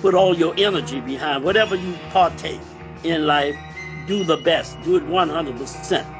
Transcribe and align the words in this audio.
put 0.00 0.14
all 0.14 0.34
your 0.34 0.54
energy 0.56 1.00
behind 1.00 1.44
whatever 1.44 1.76
you 1.76 1.94
partake 2.10 2.60
in 3.04 3.26
life, 3.26 3.56
do 4.06 4.24
the 4.24 4.38
best, 4.38 4.80
do 4.82 4.96
it 4.96 5.02
100%. 5.04 6.16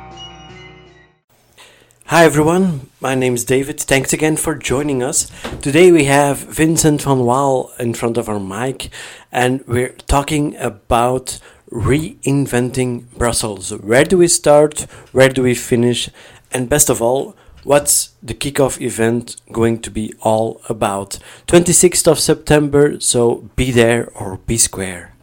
Hi 2.06 2.25
everyone, 2.25 2.91
my 3.00 3.14
name 3.14 3.34
is 3.34 3.45
David. 3.45 3.81
Thanks 3.81 4.12
again 4.12 4.37
for 4.37 4.55
joining 4.55 5.03
us. 5.03 5.31
Today 5.62 5.92
we 5.92 6.05
have 6.05 6.39
Vincent 6.39 7.00
De 7.00 7.06
Waele 7.06 7.70
in 7.78 7.95
front 7.95 8.19
of 8.19 8.28
our 8.28 8.41
mic 8.41 8.91
and 9.33 9.67
we're 9.67 9.94
talking 10.09 10.56
about 10.56 11.39
reinventing 11.70 13.05
Brussels. 13.17 13.70
Where 13.70 14.05
do 14.05 14.19
we 14.19 14.28
start? 14.28 14.81
Where 15.12 15.28
do 15.28 15.42
we 15.42 15.55
finish? 15.55 16.11
And 16.53 16.69
best 16.69 16.91
of 16.91 17.00
all, 17.00 17.37
what's 17.64 18.11
the 18.22 18.34
kickoff 18.34 18.80
event 18.80 19.36
going 19.53 19.80
to 19.80 19.91
be 19.91 20.14
all 20.20 20.61
about? 20.69 21.19
26th 21.47 22.06
of 22.06 22.19
September, 22.19 23.00
so 23.00 23.48
be 23.56 23.70
there 23.70 24.11
or 24.14 24.39
be 24.47 24.56
square. 24.56 25.14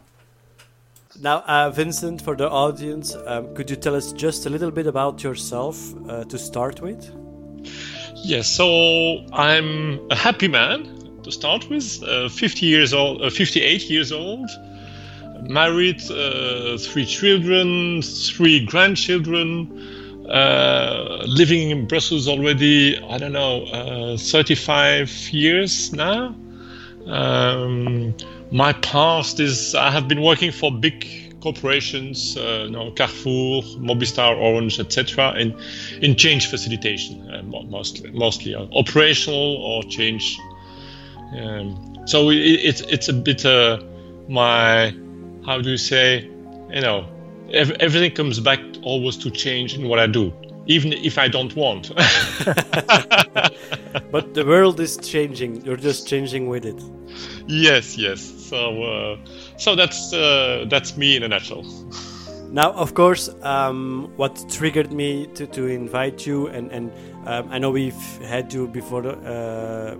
Now, 1.20 1.40
uh, 1.48 1.70
Vincent, 1.70 2.22
for 2.22 2.36
the 2.36 2.48
audience, 2.48 3.16
um, 3.26 3.52
could 3.54 3.68
you 3.68 3.76
tell 3.76 3.96
us 3.96 4.12
just 4.12 4.46
a 4.46 4.50
little 4.50 4.70
bit 4.70 4.86
about 4.86 5.22
yourself 5.24 5.76
uh, 6.08 6.22
to 6.24 6.38
start 6.38 6.80
with? 6.80 7.10
Yes, 8.14 8.48
so 8.48 9.24
I'm 9.32 10.00
a 10.10 10.14
happy 10.14 10.46
man 10.46 11.20
to 11.24 11.32
start 11.32 11.68
with. 11.68 12.02
Uh, 12.04 12.28
50 12.28 12.66
years 12.66 12.94
old, 12.94 13.22
uh, 13.22 13.30
58 13.30 13.90
years 13.90 14.12
old, 14.12 14.48
married, 15.42 16.00
uh, 16.10 16.78
three 16.78 17.04
children, 17.04 18.00
three 18.02 18.64
grandchildren, 18.64 19.97
uh, 20.28 21.22
living 21.26 21.70
in 21.70 21.86
Brussels 21.86 22.28
already. 22.28 22.98
I 22.98 23.18
don't 23.18 23.32
know, 23.32 23.64
uh, 23.64 24.16
35 24.16 25.10
years 25.32 25.92
now. 25.92 26.34
Um, 27.06 28.14
my 28.50 28.72
past 28.74 29.40
is 29.40 29.74
I 29.74 29.90
have 29.90 30.08
been 30.08 30.22
working 30.22 30.52
for 30.52 30.70
big 30.70 31.40
corporations, 31.40 32.36
uh, 32.36 32.64
you 32.66 32.70
know, 32.70 32.90
Carrefour, 32.92 33.62
Mobistar, 33.78 34.36
Orange, 34.36 34.78
etc., 34.78 35.34
in 35.38 35.54
in 36.02 36.16
change 36.16 36.46
facilitation, 36.48 37.30
uh, 37.30 37.42
mostly 37.42 38.10
mostly 38.10 38.54
uh, 38.54 38.66
operational 38.72 39.56
or 39.56 39.82
change. 39.84 40.38
Um, 41.36 41.98
so 42.06 42.30
it, 42.30 42.36
it's 42.36 42.80
it's 42.82 43.08
a 43.08 43.12
bit 43.12 43.44
uh, 43.44 43.78
my 44.28 44.94
how 45.46 45.60
do 45.60 45.70
you 45.70 45.78
say, 45.78 46.28
you 46.70 46.80
know, 46.80 47.06
ev- 47.52 47.76
everything 47.80 48.12
comes 48.12 48.40
back 48.40 48.60
always 48.82 49.16
to 49.18 49.30
change 49.30 49.74
in 49.74 49.88
what 49.88 49.98
I 49.98 50.06
do, 50.06 50.32
even 50.66 50.92
if 50.92 51.18
I 51.18 51.28
don't 51.28 51.54
want. 51.56 51.92
But 54.10 54.34
the 54.34 54.44
world 54.44 54.80
is 54.80 54.96
changing, 54.96 55.64
you're 55.64 55.76
just 55.76 56.08
changing 56.08 56.48
with 56.48 56.64
it. 56.64 56.82
yes, 57.46 57.96
yes. 57.98 58.20
So 58.20 58.82
uh, 58.82 59.16
so 59.56 59.74
that's 59.74 60.12
uh, 60.12 60.64
that's 60.68 60.96
me 60.96 61.16
in 61.16 61.22
a 61.22 61.28
nutshell. 61.28 61.64
Now, 62.50 62.72
of 62.72 62.94
course, 62.94 63.28
um, 63.42 64.10
what 64.16 64.42
triggered 64.48 64.90
me 64.90 65.26
to, 65.34 65.46
to 65.48 65.66
invite 65.66 66.26
you, 66.26 66.46
and, 66.46 66.72
and 66.72 66.90
um, 67.26 67.46
I 67.50 67.58
know 67.58 67.70
we've 67.70 68.02
had 68.24 68.50
you 68.54 68.66
before 68.66 69.04
uh, 69.06 69.94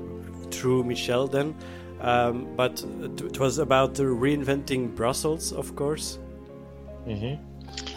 through 0.51 0.85
Michelle 0.85 1.29
then, 1.29 1.55
um, 2.01 2.47
but 2.57 2.83
it 3.29 3.39
was 3.39 3.59
about 3.59 3.97
reinventing 3.97 4.95
Brussels, 4.97 5.53
of 5.53 5.77
course. 5.77 6.19
Hmm 7.05 7.35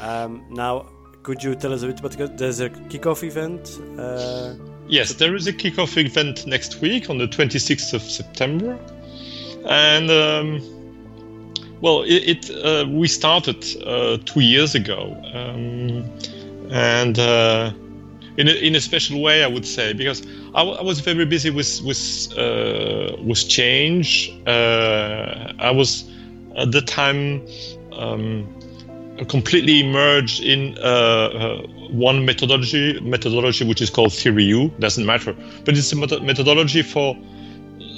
Um, 0.01 0.44
now, 0.50 0.85
could 1.23 1.44
you 1.44 1.56
tell 1.56 1.73
us 1.73 1.84
a 1.84 1.88
bit 1.88 2.00
about 2.00 2.38
there's 2.38 2.59
a 2.59 2.69
kickoff 2.69 3.23
event? 3.23 3.79
Uh, 4.00 4.56
Yes, 4.88 5.13
there 5.13 5.35
is 5.35 5.47
a 5.47 5.53
kickoff 5.53 5.95
event 6.03 6.45
next 6.47 6.81
week 6.81 7.09
on 7.09 7.17
the 7.17 7.28
26th 7.28 7.94
of 7.94 8.01
September, 8.01 8.78
and 9.66 10.09
um, 10.12 10.59
well, 11.79 12.01
it, 12.01 12.50
it 12.50 12.66
uh, 12.66 12.85
we 12.89 13.07
started 13.07 13.63
uh, 13.85 14.17
two 14.25 14.41
years 14.41 14.75
ago, 14.75 15.16
um, 15.33 16.03
and 16.72 17.18
uh, 17.19 17.72
in 18.38 18.50
a, 18.50 18.51
in 18.51 18.75
a 18.75 18.81
special 18.81 19.22
way, 19.22 19.44
I 19.45 19.47
would 19.47 19.66
say, 19.66 19.94
because 19.94 20.23
I, 20.56 20.59
w- 20.66 20.78
I 20.78 20.81
was 20.83 21.00
very 21.00 21.25
busy 21.25 21.51
with 21.51 21.81
with 21.83 22.33
uh, 22.38 23.16
with 23.23 23.47
change. 23.47 24.33
Uh, 24.45 25.53
I 25.59 25.72
was 25.72 26.03
at 26.57 26.72
the 26.73 26.81
time. 26.81 27.45
Um, 27.94 28.47
completely 29.26 29.82
immersed 29.82 30.42
in 30.42 30.78
uh, 30.80 30.82
uh, 30.82 31.68
one 31.90 32.26
methodology, 32.26 33.00
methodology 33.02 33.66
which 33.66 33.82
is 33.82 33.90
called 33.90 34.14
Theory 34.14 34.46
U. 34.46 34.70
Doesn't 34.80 35.06
matter, 35.06 35.36
but 35.66 35.78
it's 35.78 35.92
a 35.92 35.96
method- 35.96 36.24
methodology 36.24 36.82
for 36.82 37.16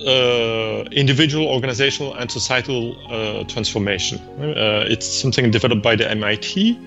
uh, 0.06 0.83
individual, 0.91 1.47
organizational, 1.47 2.13
and 2.16 2.29
societal 2.29 2.95
uh, 3.09 3.44
transformation. 3.45 4.19
Uh, 4.39 4.85
it's 4.88 5.07
something 5.07 5.50
developed 5.50 5.81
by 5.81 5.95
the 5.95 6.09
MIT, 6.12 6.78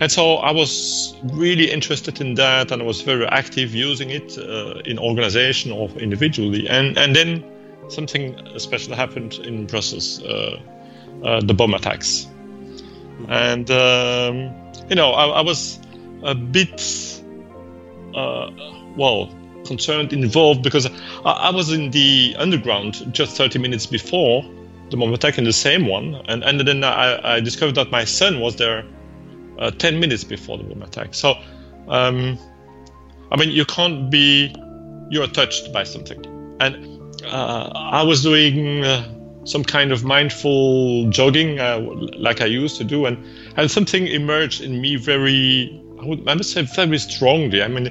and 0.00 0.12
so 0.12 0.36
I 0.36 0.50
was 0.50 1.14
really 1.32 1.70
interested 1.70 2.20
in 2.20 2.34
that, 2.34 2.70
and 2.70 2.82
I 2.82 2.84
was 2.84 3.00
very 3.00 3.26
active 3.26 3.74
using 3.74 4.10
it 4.10 4.36
uh, 4.36 4.80
in 4.84 4.98
organization 4.98 5.72
or 5.72 5.88
individually. 5.92 6.68
And 6.68 6.98
and 6.98 7.16
then 7.16 7.44
something 7.88 8.36
special 8.58 8.94
happened 8.94 9.34
in 9.34 9.66
Brussels, 9.66 10.18
the 10.18 11.54
bomb 11.54 11.74
attacks 11.74 12.26
and 13.28 13.70
um, 13.70 14.54
you 14.88 14.96
know 14.96 15.10
I, 15.10 15.26
I 15.26 15.40
was 15.42 15.80
a 16.22 16.34
bit 16.34 17.22
uh, 18.14 18.50
well 18.96 19.30
concerned 19.64 20.12
involved 20.12 20.62
because 20.62 20.86
I, 21.24 21.30
I 21.30 21.50
was 21.50 21.72
in 21.72 21.90
the 21.90 22.34
underground 22.38 23.14
just 23.14 23.36
30 23.36 23.58
minutes 23.58 23.86
before 23.86 24.42
the 24.90 24.96
bomb 24.96 25.14
attack 25.14 25.38
in 25.38 25.44
the 25.44 25.52
same 25.52 25.86
one. 25.86 26.14
And, 26.28 26.42
and 26.42 26.60
then 26.60 26.82
I, 26.84 27.36
I 27.36 27.40
discovered 27.40 27.76
that 27.76 27.90
my 27.90 28.04
son 28.04 28.40
was 28.40 28.56
there 28.56 28.84
uh, 29.58 29.70
10 29.70 30.00
minutes 30.00 30.24
before 30.24 30.58
the 30.58 30.64
bomb 30.64 30.82
attack. 30.82 31.14
So 31.14 31.34
um, 31.88 32.38
I 33.30 33.36
mean 33.36 33.50
you 33.50 33.64
can't 33.64 34.10
be 34.10 34.54
you're 35.10 35.28
touched 35.28 35.72
by 35.72 35.84
something. 35.84 36.24
And 36.60 37.24
uh, 37.24 37.70
I 37.74 38.02
was 38.02 38.22
doing 38.22 38.84
uh, 38.84 39.19
some 39.44 39.64
kind 39.64 39.92
of 39.92 40.04
mindful 40.04 41.08
jogging 41.10 41.58
uh, 41.58 41.80
like 42.18 42.40
I 42.40 42.46
used 42.46 42.76
to 42.78 42.84
do, 42.84 43.06
and 43.06 43.16
and 43.56 43.70
something 43.70 44.06
emerged 44.06 44.60
in 44.60 44.80
me 44.80 44.96
very, 44.96 45.82
I 46.00 46.04
would 46.04 46.28
I 46.28 46.34
must 46.34 46.52
say 46.52 46.62
very 46.62 46.98
strongly. 46.98 47.62
I 47.62 47.68
mean, 47.68 47.88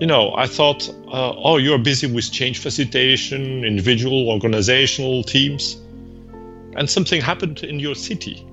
you 0.00 0.06
know, 0.06 0.34
I 0.34 0.46
thought, 0.46 0.88
uh, 1.08 1.34
oh, 1.36 1.56
you're 1.56 1.78
busy 1.78 2.06
with 2.06 2.30
change 2.30 2.58
facilitation, 2.58 3.64
individual, 3.64 4.28
organizational 4.28 5.22
teams, 5.22 5.76
and 6.76 6.88
something 6.88 7.20
happened 7.20 7.62
in 7.62 7.78
your 7.78 7.94
city, 7.94 8.46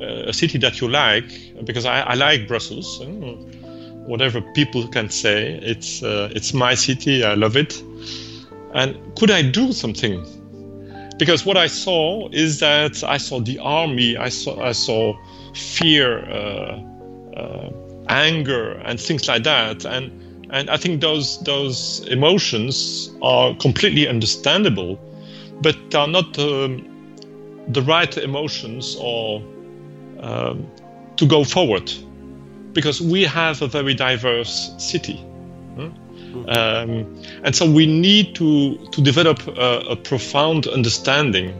uh, 0.00 0.28
a 0.28 0.32
city 0.32 0.58
that 0.58 0.80
you 0.80 0.88
like, 0.88 1.24
because 1.64 1.86
I, 1.86 2.00
I 2.00 2.14
like 2.14 2.46
Brussels. 2.48 3.00
I 3.02 3.06
whatever 4.06 4.42
people 4.52 4.86
can 4.88 5.08
say, 5.08 5.58
it's 5.62 6.02
uh, 6.02 6.30
it's 6.34 6.52
my 6.52 6.74
city. 6.74 7.24
I 7.24 7.34
love 7.34 7.56
it. 7.56 7.82
And 8.74 8.96
could 9.16 9.30
I 9.30 9.42
do 9.42 9.72
something 9.72 10.24
because 11.18 11.46
what 11.46 11.56
I 11.56 11.66
saw 11.66 12.28
is 12.32 12.60
that 12.60 13.02
I 13.04 13.18
saw 13.18 13.40
the 13.40 13.58
army, 13.58 14.16
I 14.16 14.28
saw 14.28 14.60
I 14.60 14.72
saw 14.72 15.14
fear, 15.54 16.24
uh, 16.30 16.80
uh, 17.36 17.70
anger, 18.08 18.72
and 18.84 19.00
things 19.00 19.28
like 19.28 19.44
that, 19.44 19.84
and 19.84 20.10
and 20.50 20.70
I 20.70 20.76
think 20.76 21.00
those 21.00 21.42
those 21.44 22.06
emotions 22.08 23.10
are 23.22 23.54
completely 23.56 24.08
understandable, 24.08 24.98
but 25.62 25.76
are 25.94 26.08
not 26.08 26.38
um, 26.38 26.84
the 27.68 27.82
right 27.82 28.16
emotions 28.18 28.96
or 29.00 29.42
um, 30.20 30.66
to 31.16 31.26
go 31.26 31.44
forward 31.44 31.92
because 32.72 33.00
we 33.00 33.22
have 33.22 33.62
a 33.62 33.68
very 33.68 33.94
diverse 33.94 34.74
city. 34.78 35.24
Um, 36.48 37.22
and 37.42 37.54
so 37.54 37.70
we 37.70 37.86
need 37.86 38.34
to, 38.36 38.76
to 38.88 39.00
develop 39.00 39.46
a, 39.46 39.78
a, 39.90 39.96
profound 39.96 40.66
understanding 40.66 41.54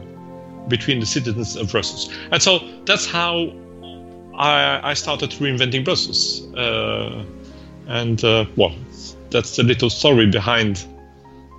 between 0.67 0.99
the 0.99 1.05
citizens 1.05 1.55
of 1.55 1.71
Brussels. 1.71 2.13
And 2.31 2.41
so 2.41 2.59
that's 2.85 3.05
how 3.05 3.51
I, 4.35 4.91
I 4.91 4.93
started 4.93 5.31
reinventing 5.31 5.85
Brussels. 5.85 6.45
Uh, 6.55 7.23
and 7.87 8.23
uh, 8.23 8.45
well, 8.55 8.75
that's 9.29 9.55
the 9.55 9.63
little 9.63 9.89
story 9.89 10.27
behind. 10.29 10.85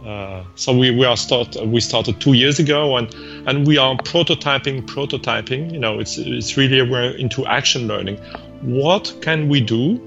Uh, 0.05 0.45
so 0.55 0.77
we, 0.77 0.91
we 0.91 1.05
are 1.05 1.17
start 1.17 1.57
we 1.67 1.81
started 1.81 2.21
two 2.21 2.35
years 2.35 2.61
ago 2.61 2.97
and 2.97 3.13
and 3.49 3.67
we 3.67 3.77
are 3.77 3.97
prototyping 3.97 4.81
prototyping 4.83 5.73
you 5.73 5.81
know 5.81 5.99
it's 5.99 6.17
it's 6.17 6.57
really 6.57 6.81
we're 6.89 7.11
into 7.17 7.45
action 7.47 7.89
learning 7.89 8.17
what 8.63 9.13
can 9.21 9.49
we 9.49 9.61
do 9.61 10.01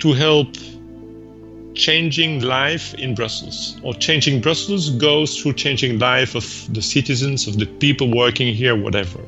to 0.00 0.12
help 0.12 0.48
changing 1.78 2.42
life 2.42 2.92
in 2.94 3.14
Brussels 3.14 3.78
or 3.82 3.94
changing 3.94 4.40
Brussels 4.40 4.90
goes 4.90 5.40
through 5.40 5.54
changing 5.54 5.98
life 5.98 6.34
of 6.34 6.46
the 6.74 6.82
citizens 6.82 7.46
of 7.46 7.58
the 7.58 7.66
people 7.66 8.10
working 8.10 8.52
here 8.54 8.76
whatever. 8.76 9.20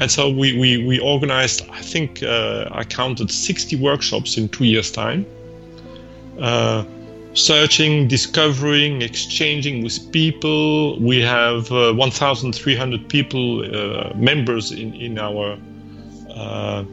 And 0.00 0.10
so 0.10 0.28
we, 0.28 0.58
we, 0.58 0.84
we 0.84 0.98
organized 0.98 1.62
I 1.70 1.80
think 1.80 2.22
uh, 2.22 2.68
I 2.72 2.82
counted 2.84 3.30
60 3.30 3.76
workshops 3.76 4.36
in 4.36 4.48
two 4.48 4.64
years 4.64 4.90
time 4.90 5.24
uh, 6.40 6.84
searching 7.34 8.08
discovering 8.08 9.00
exchanging 9.00 9.82
with 9.84 10.12
people. 10.12 10.98
We 10.98 11.20
have 11.20 11.70
uh, 11.70 11.94
1300 11.94 13.08
people 13.08 13.44
uh, 13.62 14.12
members 14.16 14.72
in, 14.72 14.94
in 14.94 15.18
our 15.18 15.56
uh, 16.34 16.84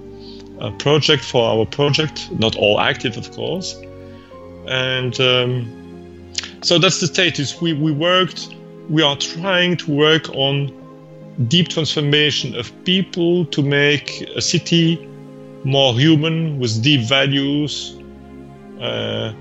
project 0.78 1.24
for 1.24 1.50
our 1.50 1.66
project. 1.66 2.30
Not 2.32 2.56
all 2.56 2.80
active 2.80 3.18
of 3.18 3.32
course 3.32 3.76
and 4.70 5.20
um, 5.20 6.32
so 6.62 6.78
that's 6.78 7.00
the 7.00 7.08
status. 7.08 7.60
We 7.60 7.74
we 7.74 7.92
worked. 7.92 8.56
We 8.90 9.02
are 9.02 9.18
trying 9.18 9.78
to 9.78 9.92
work 9.92 10.30
on 10.30 10.72
deep 11.48 11.70
transformation 11.70 12.56
of 12.56 12.72
people 12.86 13.46
to 13.46 13.62
make 13.62 14.22
a 14.36 14.42
city 14.42 15.08
more 15.64 15.94
human 15.94 16.60
with 16.60 16.82
deep 16.84 17.02
values. 17.02 17.98
Uh, 18.80 19.34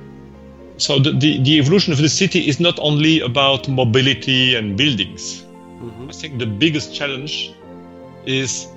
so 0.77 0.99
the, 0.99 1.11
the, 1.13 1.43
the, 1.43 1.59
evolution 1.59 1.93
of 1.93 1.99
the 1.99 2.09
city 2.09 2.49
is 2.49 2.61
not 2.61 2.79
only 2.81 3.21
about 3.21 3.69
mobility 3.69 4.55
and 4.55 4.77
buildings. 4.77 5.43
Mm-hmm. 5.43 6.09
I 6.09 6.13
think 6.13 6.39
the 6.39 6.47
biggest 6.47 6.95
challenge 6.95 7.53
is 8.27 8.69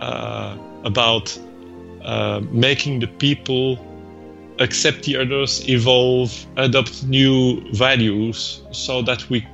uh, 0.00 0.56
about 0.84 1.36
uh, 2.04 2.40
making 2.50 3.00
the 3.00 3.08
people 3.08 3.76
accept 4.58 5.04
the 5.04 5.16
others, 5.16 5.68
evolve, 5.68 6.46
adopt 6.56 7.04
new 7.04 7.60
values, 7.72 8.62
so 8.72 9.02
that 9.02 9.28
we 9.30 9.46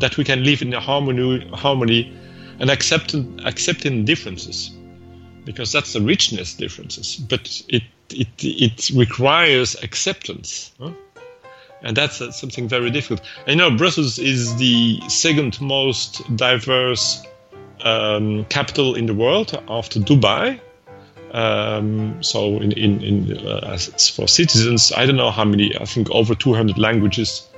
that 0.00 0.16
we 0.16 0.24
can 0.24 0.44
live 0.44 0.62
in 0.62 0.74
a 0.74 0.80
harmony, 0.80 1.48
harmony, 1.52 2.12
and 2.58 2.70
accept 2.70 3.14
accepting 3.44 4.04
differences, 4.04 4.70
because 5.44 5.72
that's 5.72 5.92
the 5.92 6.00
richness 6.00 6.54
differences. 6.54 7.16
But 7.16 7.62
it 7.68 7.82
it 8.10 8.28
it 8.42 8.90
requires 8.94 9.76
acceptance. 9.82 10.72
Huh? 10.80 10.92
And 11.82 11.94
that's 11.94 12.20
uh, 12.22 12.32
something 12.32 12.66
very 12.66 12.90
difficult. 12.90 13.20
I 13.46 13.54
know 13.54 13.70
Brussels 13.70 14.18
is 14.18 14.56
the 14.56 15.00
second 15.08 15.60
most 15.60 16.22
diverse 16.34 17.22
um, 17.82 18.46
capital 18.46 18.94
in 18.94 19.04
the 19.04 19.12
world 19.12 19.62
after 19.68 20.00
Dubai, 20.00 20.58
um, 21.34 22.22
so 22.22 22.60
in, 22.60 22.70
in, 22.72 23.02
in 23.02 23.46
uh, 23.46 23.76
for 24.14 24.28
citizens, 24.28 24.92
I 24.96 25.04
don't 25.04 25.16
know 25.16 25.32
how 25.32 25.44
many. 25.44 25.76
I 25.76 25.84
think 25.84 26.08
over 26.10 26.32
200 26.32 26.78
languages 26.78 27.48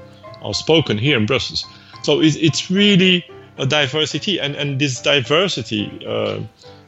are 0.42 0.54
spoken 0.54 0.96
here 0.96 1.18
in 1.18 1.26
Brussels. 1.26 1.66
So 2.02 2.20
it's, 2.22 2.36
it's 2.36 2.70
really 2.70 3.24
a 3.58 3.66
diversity, 3.66 4.40
and 4.40 4.56
and 4.56 4.78
this 4.80 5.02
diversity 5.02 5.92
uh, 6.06 6.40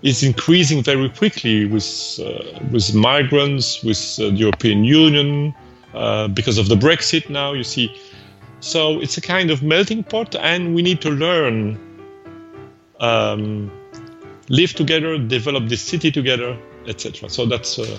is 0.02 0.22
increasing 0.22 0.82
very 0.82 1.10
quickly 1.10 1.66
with 1.66 2.18
uh, 2.24 2.58
with 2.72 2.94
migrants, 2.94 3.84
with 3.84 4.18
uh, 4.18 4.30
the 4.30 4.36
European 4.36 4.84
Union, 4.84 5.54
uh, 5.92 6.28
because 6.28 6.56
of 6.56 6.70
the 6.70 6.76
Brexit. 6.76 7.28
Now 7.28 7.52
you 7.52 7.64
see, 7.64 7.94
so 8.60 8.98
it's 8.98 9.18
a 9.18 9.20
kind 9.20 9.50
of 9.50 9.62
melting 9.62 10.04
pot, 10.04 10.34
and 10.36 10.74
we 10.74 10.80
need 10.80 11.02
to 11.02 11.10
learn. 11.10 11.78
Um, 12.98 13.70
live 14.48 14.72
together, 14.72 15.18
develop 15.18 15.68
this 15.68 15.82
city 15.82 16.10
together, 16.10 16.58
etc. 16.88 17.28
So 17.28 17.46
that's 17.46 17.78
uh, 17.78 17.98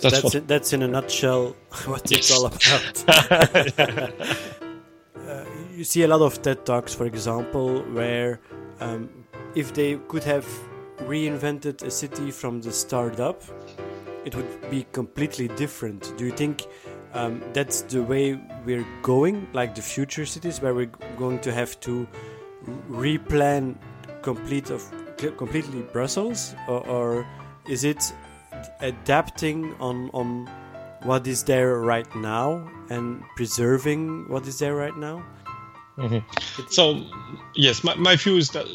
that's 0.00 0.02
that's, 0.02 0.24
what... 0.24 0.34
in, 0.34 0.46
that's 0.46 0.72
in 0.72 0.82
a 0.82 0.88
nutshell 0.88 1.56
what 1.86 2.10
yes. 2.10 2.20
it's 2.20 2.30
all 2.30 2.46
about. 2.46 3.04
uh, 5.28 5.44
you 5.74 5.84
see 5.84 6.02
a 6.02 6.08
lot 6.08 6.22
of 6.22 6.42
TED 6.42 6.66
talks, 6.66 6.94
for 6.94 7.06
example, 7.06 7.82
where 7.92 8.40
um, 8.80 9.08
if 9.54 9.72
they 9.74 9.96
could 10.08 10.24
have 10.24 10.46
reinvented 11.00 11.82
a 11.82 11.90
city 11.90 12.30
from 12.30 12.60
the 12.60 12.72
start 12.72 13.20
up, 13.20 13.42
it 14.24 14.34
would 14.34 14.70
be 14.70 14.86
completely 14.92 15.48
different. 15.48 16.12
Do 16.16 16.26
you 16.26 16.32
think 16.32 16.66
um, 17.14 17.42
that's 17.52 17.82
the 17.82 18.02
way 18.02 18.40
we're 18.64 18.86
going, 19.02 19.48
like 19.52 19.74
the 19.74 19.82
future 19.82 20.26
cities, 20.26 20.60
where 20.60 20.74
we're 20.74 20.92
going 21.16 21.40
to 21.40 21.52
have 21.52 21.78
to 21.80 22.06
replan 22.90 23.76
complete 24.22 24.70
of 24.70 24.84
completely 25.36 25.82
Brussels, 25.92 26.54
or, 26.68 26.86
or 26.86 27.26
is 27.68 27.84
it 27.84 28.12
adapting 28.80 29.74
on 29.80 30.10
on 30.12 30.48
what 31.02 31.26
is 31.26 31.44
there 31.44 31.78
right 31.78 32.14
now 32.14 32.68
and 32.90 33.22
preserving 33.36 34.28
what 34.28 34.46
is 34.46 34.58
there 34.58 34.74
right 34.74 34.96
now? 34.96 35.22
Mm-hmm. 35.96 36.66
So, 36.70 37.02
yes, 37.54 37.84
my, 37.84 37.94
my 37.94 38.16
view 38.16 38.36
is 38.36 38.50
that, 38.50 38.66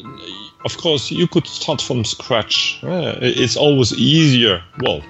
of 0.64 0.76
course, 0.76 1.10
you 1.10 1.26
could 1.26 1.46
start 1.46 1.80
from 1.80 2.04
scratch. 2.04 2.78
It's 2.82 3.56
always 3.56 3.92
easier, 3.94 4.62
well, 4.80 5.02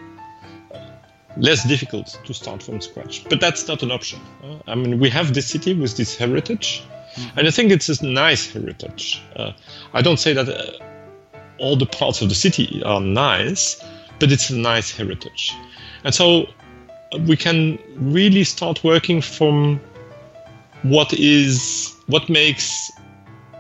less 1.37 1.67
difficult 1.69 2.19
to 2.25 2.33
start 2.33 2.62
from 2.62 2.81
scratch. 2.81 3.25
But 3.29 3.41
that's 3.41 3.69
not 3.69 3.83
an 3.83 3.91
option. 3.91 4.21
Uh, 4.43 4.59
I 4.67 4.75
mean, 4.75 4.99
we 4.99 5.11
have 5.11 5.35
this 5.35 5.47
city 5.47 5.75
with 5.75 5.97
this 5.97 6.17
heritage, 6.17 6.83
mm-hmm. 7.15 7.38
and 7.38 7.49
I 7.49 7.50
think 7.50 7.71
it's 7.71 7.88
a 7.88 8.07
nice 8.07 8.50
heritage. 8.50 9.23
Uh, 9.35 9.52
I 9.93 10.00
don't 10.00 10.19
say 10.19 10.33
that 10.33 10.49
uh, 10.49 10.85
all 11.59 11.77
the 11.77 11.87
parts 11.87 12.23
of 12.23 12.29
the 12.29 12.35
city 12.35 12.83
are 12.85 13.01
nice, 13.01 13.83
but 14.19 14.33
it's 14.33 14.51
a 14.51 14.57
nice 14.57 14.91
heritage. 14.91 15.53
And 16.05 16.15
so 16.15 16.47
we 17.27 17.37
can 17.37 17.79
really 17.97 18.45
start 18.45 18.83
working 18.85 19.21
from 19.21 19.81
what 20.83 21.13
is 21.13 21.95
what 22.07 22.29
makes 22.29 22.91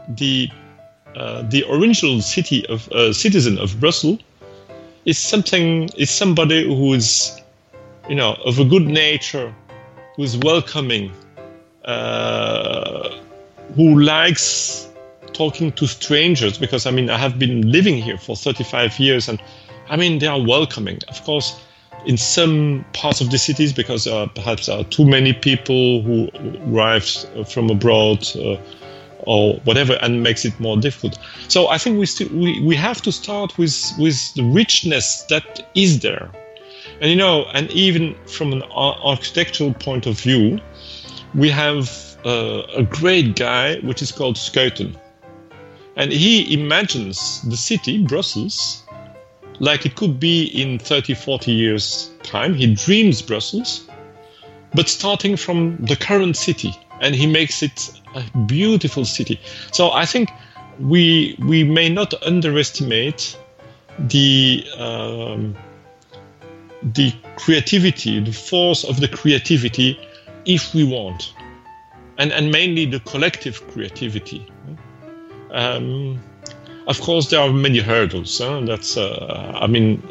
the 0.08 0.48
uh, 1.16 1.42
the 1.42 1.64
original 1.70 2.20
city 2.20 2.66
of 2.66 2.88
uh, 2.92 3.12
citizen 3.12 3.58
of 3.58 3.78
Brussels 3.80 4.20
is 5.04 5.18
something 5.18 5.88
is 5.96 6.10
somebody 6.10 6.66
who 6.66 6.92
is 6.92 7.40
you 8.08 8.14
know 8.14 8.34
of 8.44 8.58
a 8.58 8.64
good 8.64 8.86
nature, 8.86 9.54
who 10.14 10.22
is 10.22 10.36
welcoming, 10.38 11.12
uh, 11.84 13.08
who 13.74 14.00
likes 14.00 14.88
talking 15.36 15.70
to 15.72 15.86
strangers 15.86 16.56
because 16.56 16.86
I 16.86 16.90
mean 16.90 17.10
I 17.10 17.18
have 17.18 17.38
been 17.38 17.70
living 17.70 17.98
here 17.98 18.18
for 18.18 18.34
35 18.34 18.98
years 18.98 19.28
and 19.28 19.40
I 19.90 19.96
mean 19.96 20.18
they 20.18 20.26
are 20.26 20.40
welcoming. 20.40 20.98
Of 21.08 21.22
course, 21.24 21.60
in 22.06 22.16
some 22.16 22.84
parts 22.94 23.20
of 23.20 23.30
the 23.30 23.38
cities 23.38 23.72
because 23.72 24.06
uh, 24.06 24.26
perhaps 24.34 24.66
there 24.66 24.78
are 24.78 24.84
too 24.84 25.04
many 25.04 25.32
people 25.32 26.02
who 26.02 26.30
arrive 26.68 27.04
from 27.48 27.68
abroad 27.70 28.26
uh, 28.36 28.56
or 29.20 29.56
whatever 29.64 29.94
and 30.02 30.22
makes 30.22 30.44
it 30.44 30.58
more 30.58 30.76
difficult. 30.78 31.18
So 31.48 31.68
I 31.68 31.78
think 31.78 31.98
we 31.98 32.06
still 32.06 32.28
we, 32.28 32.60
we 32.62 32.74
have 32.76 33.02
to 33.02 33.12
start 33.12 33.58
with 33.58 33.76
with 33.98 34.34
the 34.34 34.44
richness 34.44 35.22
that 35.28 35.68
is 35.74 36.00
there. 36.00 36.30
And 37.00 37.10
you 37.10 37.16
know, 37.16 37.44
and 37.52 37.70
even 37.72 38.16
from 38.26 38.54
an 38.54 38.62
architectural 38.72 39.74
point 39.74 40.06
of 40.06 40.18
view, 40.18 40.60
we 41.34 41.50
have 41.50 41.90
uh, 42.24 42.62
a 42.74 42.82
great 42.82 43.36
guy 43.36 43.76
which 43.80 44.00
is 44.00 44.10
called 44.10 44.36
Schuiten 44.36 44.96
and 45.96 46.12
he 46.12 46.52
imagines 46.52 47.40
the 47.42 47.56
city, 47.56 48.02
Brussels, 48.02 48.82
like 49.60 49.86
it 49.86 49.96
could 49.96 50.20
be 50.20 50.44
in 50.44 50.78
30, 50.78 51.14
40 51.14 51.50
years' 51.52 52.10
time. 52.22 52.54
He 52.54 52.74
dreams 52.74 53.22
Brussels, 53.22 53.88
but 54.74 54.88
starting 54.88 55.36
from 55.36 55.76
the 55.78 55.96
current 55.96 56.36
city, 56.36 56.74
and 57.00 57.14
he 57.14 57.26
makes 57.26 57.62
it 57.62 57.90
a 58.14 58.22
beautiful 58.40 59.06
city. 59.06 59.40
So 59.72 59.90
I 59.92 60.04
think 60.04 60.30
we 60.78 61.36
we 61.38 61.64
may 61.64 61.88
not 61.88 62.12
underestimate 62.22 63.36
the 63.98 64.66
um, 64.76 65.56
the 66.82 67.14
creativity, 67.36 68.20
the 68.20 68.32
force 68.32 68.84
of 68.84 69.00
the 69.00 69.08
creativity, 69.08 69.98
if 70.44 70.74
we 70.74 70.84
want, 70.84 71.32
and 72.18 72.32
and 72.32 72.52
mainly 72.52 72.84
the 72.84 73.00
collective 73.00 73.66
creativity. 73.68 74.46
Um, 75.50 76.20
of 76.86 77.00
course, 77.00 77.30
there 77.30 77.40
are 77.40 77.52
many 77.52 77.80
hurdles. 77.80 78.38
Huh? 78.38 78.60
That's, 78.60 78.96
uh, 78.96 79.58
I 79.60 79.66
mean, 79.66 80.02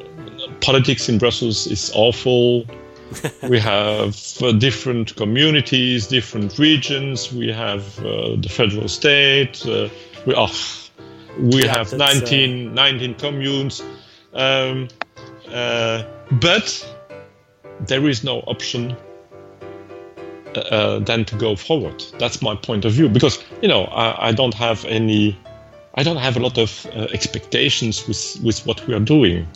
politics 0.62 1.10
in 1.10 1.18
Brussels 1.18 1.68
is 1.68 1.92
awful. 1.96 2.66
we 3.50 3.60
have 3.60 4.18
uh, 4.42 4.52
different 4.52 5.16
communities, 5.16 6.08
different 6.08 6.58
regions. 6.58 7.32
We 7.32 7.52
have 7.52 7.98
uh, 8.00 8.36
the 8.38 8.50
federal 8.50 8.88
state. 8.88 9.66
Uh, 9.66 9.90
we 10.26 10.34
are, 10.34 10.50
we 11.40 11.64
Yeah, 11.64 11.78
have 11.78 11.92
that's, 11.92 12.22
19, 12.22 12.74
19 12.74 13.16
communes. 13.16 13.82
Um, 14.34 14.88
uh, 15.50 16.04
but 16.32 16.96
there 17.88 18.08
is 18.10 18.24
no 18.24 18.40
option 18.42 18.96
uh, 20.56 20.60
uh, 20.60 21.00
than 21.00 21.26
to 21.26 21.36
go 21.36 21.56
forward. 21.56 22.04
That's 22.20 22.42
my 22.42 22.56
point 22.56 22.86
of 22.86 22.94
view 22.94 23.10
because 23.10 23.44
you 23.62 23.68
know 23.68 23.86
I, 23.86 24.30
I 24.30 24.32
don't 24.32 24.54
have 24.54 24.86
any, 24.86 25.38
I 25.96 26.04
don't 26.04 26.18
have 26.18 26.38
a 26.38 26.40
lot 26.40 26.58
of 26.58 26.86
uh, 26.88 27.08
expectations 27.14 28.08
with 28.08 28.40
with 28.44 28.66
what 28.66 28.86
we 28.88 28.94
are 28.94 29.00
doing, 29.00 29.48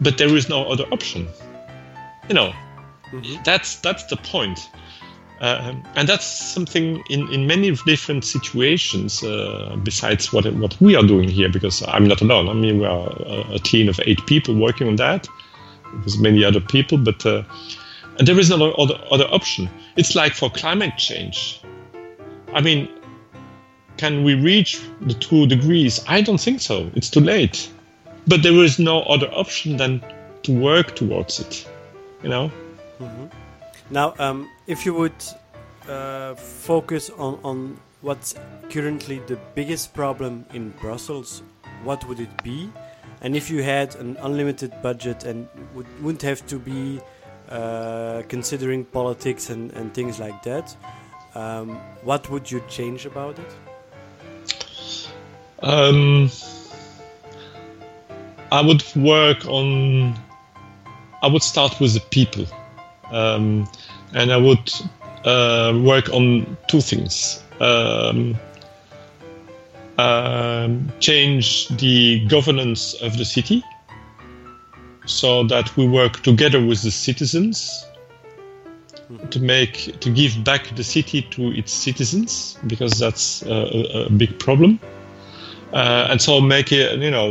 but 0.00 0.18
there 0.18 0.34
is 0.36 0.48
no 0.48 0.64
other 0.64 0.84
option. 0.92 1.28
You 2.28 2.34
know, 2.34 2.52
that's 3.44 3.76
that's 3.76 4.04
the 4.06 4.16
point. 4.16 4.70
Um, 5.40 5.82
and 5.96 6.06
that's 6.06 6.26
something 6.26 7.02
in, 7.08 7.32
in 7.32 7.46
many 7.46 7.74
different 7.86 8.26
situations 8.26 9.24
uh, 9.24 9.74
besides 9.82 10.30
what 10.34 10.44
what 10.54 10.78
we 10.82 10.94
are 10.96 11.02
doing 11.02 11.30
here 11.30 11.48
because 11.48 11.82
I'm 11.88 12.06
not 12.06 12.20
alone. 12.20 12.48
I 12.48 12.52
mean, 12.52 12.80
we 12.80 12.84
are 12.84 13.08
a, 13.08 13.54
a 13.54 13.58
team 13.58 13.88
of 13.88 13.98
eight 14.04 14.26
people 14.26 14.54
working 14.54 14.86
on 14.86 14.96
that 14.96 15.26
with 16.04 16.20
many 16.20 16.44
other 16.44 16.60
people, 16.60 16.98
but 16.98 17.24
uh, 17.24 17.42
and 18.20 18.28
there 18.28 18.38
is 18.38 18.50
no 18.50 18.72
other 18.72 19.00
other 19.10 19.24
option. 19.32 19.68
It's 19.96 20.14
like 20.14 20.34
for 20.34 20.50
climate 20.50 20.98
change. 20.98 21.62
I 22.52 22.60
mean, 22.60 22.86
can 23.96 24.24
we 24.24 24.34
reach 24.34 24.78
the 25.00 25.14
two 25.14 25.46
degrees? 25.46 26.04
I 26.06 26.20
don't 26.20 26.40
think 26.40 26.60
so. 26.60 26.90
It's 26.94 27.08
too 27.08 27.20
late. 27.20 27.70
But 28.26 28.42
there 28.42 28.62
is 28.62 28.78
no 28.78 29.00
other 29.04 29.28
option 29.32 29.78
than 29.78 30.04
to 30.42 30.52
work 30.52 30.94
towards 30.94 31.40
it. 31.40 31.66
You 32.22 32.28
know. 32.28 32.52
Now, 33.90 34.14
um, 34.18 34.50
if 34.66 34.84
you 34.84 34.92
would 34.92 35.24
uh, 35.88 36.34
focus 36.34 37.08
on, 37.08 37.40
on 37.42 37.80
what's 38.02 38.34
currently 38.68 39.20
the 39.26 39.38
biggest 39.54 39.94
problem 39.94 40.44
in 40.52 40.74
Brussels, 40.82 41.42
what 41.84 42.06
would 42.06 42.20
it 42.20 42.42
be? 42.44 42.70
And 43.22 43.34
if 43.34 43.50
you 43.50 43.62
had 43.62 43.96
an 43.96 44.18
unlimited 44.20 44.72
budget 44.82 45.24
and 45.24 45.48
would, 45.74 45.86
wouldn't 46.02 46.22
have 46.22 46.46
to 46.48 46.58
be 46.58 47.00
uh, 47.50 48.22
considering 48.28 48.84
politics 48.84 49.50
and, 49.50 49.72
and 49.72 49.92
things 49.92 50.20
like 50.20 50.42
that, 50.42 50.76
um, 51.34 51.70
what 52.02 52.28
would 52.30 52.50
you 52.50 52.62
change 52.68 53.06
about 53.06 53.38
it? 53.38 53.54
Um, 55.62 56.30
I 58.52 58.62
would 58.62 58.84
work 58.96 59.46
on. 59.46 60.18
I 61.22 61.26
would 61.26 61.42
start 61.42 61.78
with 61.80 61.94
the 61.94 62.00
people, 62.00 62.46
um, 63.10 63.68
and 64.14 64.32
I 64.32 64.36
would 64.36 64.72
uh, 65.24 65.78
work 65.84 66.08
on 66.10 66.56
two 66.68 66.80
things. 66.80 67.42
Um, 67.60 68.38
change 71.00 71.68
the 71.68 72.26
governance 72.28 72.94
of 73.02 73.18
the 73.18 73.24
city 73.24 73.62
so 75.10 75.44
that 75.44 75.76
we 75.76 75.86
work 75.86 76.22
together 76.22 76.64
with 76.64 76.82
the 76.82 76.90
citizens 76.90 77.86
to 79.30 79.40
make 79.40 79.98
to 80.00 80.10
give 80.10 80.44
back 80.44 80.74
the 80.76 80.84
city 80.84 81.22
to 81.22 81.50
its 81.52 81.72
citizens 81.72 82.56
because 82.66 82.98
that's 82.98 83.42
uh, 83.42 83.68
a, 83.72 84.06
a 84.06 84.10
big 84.10 84.38
problem 84.38 84.78
uh, 85.72 86.06
and 86.10 86.22
so 86.22 86.40
make 86.40 86.70
it 86.72 86.98
you 87.00 87.10
know 87.10 87.30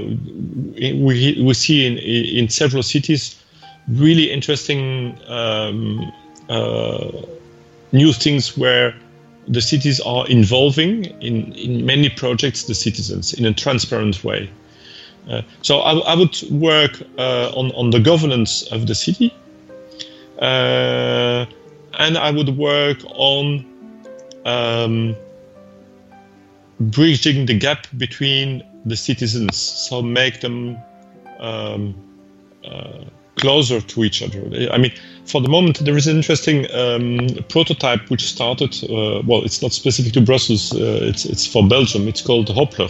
we, 0.75 1.41
we 1.41 1.53
see 1.53 1.86
in 1.86 1.98
in 1.98 2.50
several 2.50 2.83
cities 2.83 3.41
really 3.88 4.31
interesting 4.31 5.17
um, 5.27 6.12
uh, 6.50 7.12
new 7.91 8.13
things 8.13 8.57
where 8.57 8.93
the 9.48 9.62
cities 9.62 10.00
are 10.01 10.27
involving 10.27 11.05
in, 11.21 11.51
in 11.53 11.86
many 11.86 12.09
projects 12.09 12.63
the 12.63 12.75
citizens 12.75 13.33
in 13.33 13.45
a 13.45 13.53
transparent 13.53 14.24
way. 14.24 14.50
Uh, 15.27 15.41
so 15.61 15.79
I, 15.79 15.97
I 15.99 16.15
would 16.15 16.41
work 16.51 17.01
uh, 17.17 17.51
on, 17.55 17.71
on 17.71 17.89
the 17.89 17.99
governance 17.99 18.63
of 18.71 18.88
the 18.88 18.95
city 18.95 19.33
uh, 20.39 21.45
and 21.99 22.17
I 22.17 22.31
would 22.31 22.57
work 22.57 22.97
on 23.05 23.65
um, 24.45 25.15
bridging 26.79 27.45
the 27.45 27.57
gap 27.57 27.88
between 27.97 28.63
the 28.85 28.95
citizens, 28.95 29.57
so 29.57 30.01
make 30.01 30.39
them 30.39 30.77
um, 31.39 31.93
uh, 32.63 33.03
closer 33.35 33.81
to 33.81 34.03
each 34.03 34.21
other. 34.23 34.41
I 34.71 34.77
mean, 34.77 34.93
for 35.25 35.41
the 35.41 35.49
moment, 35.49 35.79
there 35.79 35.97
is 35.97 36.07
an 36.07 36.15
interesting 36.15 36.71
um, 36.73 37.27
prototype 37.49 38.09
which 38.09 38.23
started. 38.23 38.73
Uh, 38.83 39.21
well, 39.25 39.43
it's 39.43 39.61
not 39.61 39.73
specific 39.73 40.13
to 40.13 40.21
Brussels. 40.21 40.73
Uh, 40.73 40.99
it's 41.01 41.25
it's 41.25 41.45
for 41.45 41.67
Belgium. 41.67 42.07
It's 42.07 42.21
called 42.21 42.47
Hoplr, 42.47 42.89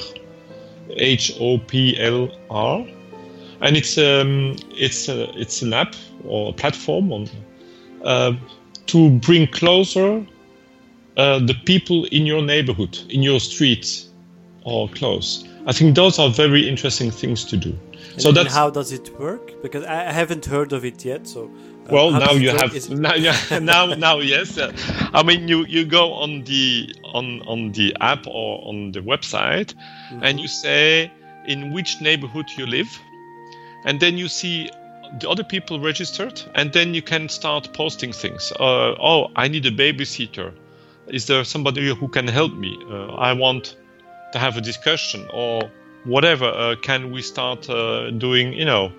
H 0.99 1.33
O 1.39 1.57
P 1.57 1.97
L 1.99 2.29
R, 2.49 2.85
and 3.61 3.77
it's 3.77 3.97
um, 3.97 4.55
it's 4.71 5.09
a, 5.09 5.29
it's 5.39 5.61
an 5.61 5.73
app 5.73 5.95
or 6.25 6.49
a 6.49 6.53
platform 6.53 7.11
on 7.11 7.29
uh, 8.03 8.33
to 8.87 9.09
bring 9.19 9.47
closer 9.47 10.25
uh, 11.17 11.39
the 11.39 11.55
people 11.65 12.05
in 12.05 12.25
your 12.25 12.41
neighborhood, 12.41 12.97
in 13.09 13.23
your 13.23 13.39
street, 13.39 14.05
or 14.63 14.89
close. 14.89 15.47
I 15.65 15.73
think 15.73 15.95
those 15.95 16.19
are 16.19 16.29
very 16.29 16.67
interesting 16.67 17.11
things 17.11 17.43
to 17.45 17.57
do. 17.57 17.77
And, 18.13 18.21
so 18.21 18.31
that's 18.31 18.53
how 18.53 18.69
does 18.69 18.91
it 18.91 19.19
work? 19.19 19.61
Because 19.61 19.83
I 19.85 20.11
haven't 20.11 20.45
heard 20.45 20.73
of 20.73 20.83
it 20.83 21.05
yet. 21.05 21.27
So 21.27 21.49
uh, 21.89 21.93
well 21.93 22.11
now 22.25 22.31
you 22.31 22.49
have 22.57 22.89
now 22.89 23.15
yeah, 23.15 23.59
now 23.59 23.85
now 23.85 24.19
yes 24.19 24.57
uh, 24.57 24.71
i 25.13 25.23
mean 25.23 25.47
you 25.47 25.65
you 25.65 25.85
go 25.85 26.13
on 26.13 26.43
the 26.43 26.93
on 27.13 27.41
on 27.47 27.71
the 27.71 27.95
app 28.01 28.25
or 28.27 28.67
on 28.67 28.91
the 28.91 29.01
website 29.01 29.73
and 30.21 30.39
you 30.39 30.47
say 30.47 31.11
in 31.47 31.73
which 31.73 32.01
neighborhood 32.01 32.45
you 32.57 32.65
live 32.65 32.87
and 33.85 33.99
then 33.99 34.17
you 34.17 34.27
see 34.27 34.69
the 35.19 35.29
other 35.29 35.43
people 35.43 35.79
registered 35.79 36.41
and 36.55 36.71
then 36.73 36.93
you 36.93 37.01
can 37.01 37.27
start 37.29 37.73
posting 37.73 38.13
things 38.13 38.51
uh, 38.59 38.93
oh 38.99 39.31
i 39.35 39.47
need 39.47 39.65
a 39.65 39.71
babysitter 39.71 40.53
is 41.07 41.25
there 41.25 41.43
somebody 41.43 41.93
who 41.95 42.07
can 42.07 42.27
help 42.27 42.53
me 42.53 42.77
uh, 42.89 43.07
i 43.15 43.33
want 43.33 43.77
to 44.31 44.37
have 44.37 44.57
a 44.57 44.61
discussion 44.61 45.27
or 45.33 45.71
whatever 46.05 46.45
uh, 46.45 46.75
can 46.81 47.11
we 47.11 47.21
start 47.21 47.69
uh, 47.69 48.11
doing 48.11 48.53
you 48.53 48.65
know 48.65 48.91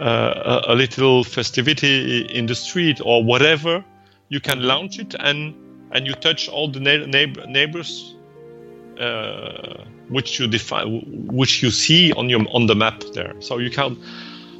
uh, 0.00 0.62
a, 0.68 0.72
a 0.72 0.74
little 0.74 1.24
festivity 1.24 2.20
in 2.22 2.46
the 2.46 2.54
street 2.54 3.00
or 3.04 3.24
whatever? 3.24 3.84
You 4.28 4.40
can 4.40 4.62
launch 4.62 4.98
it 4.98 5.14
and 5.18 5.54
and 5.92 6.06
you 6.06 6.14
touch 6.14 6.48
all 6.48 6.70
the 6.70 6.80
neigh- 6.80 7.06
neigh- 7.06 7.46
neighbors 7.48 8.16
uh, 9.00 9.84
which 10.08 10.38
you 10.38 10.46
define 10.46 11.02
which 11.06 11.62
you 11.62 11.70
see 11.70 12.12
on 12.12 12.28
your 12.28 12.44
on 12.52 12.66
the 12.66 12.74
map 12.74 13.02
there. 13.14 13.34
So 13.40 13.58
you 13.58 13.70
can 13.70 13.96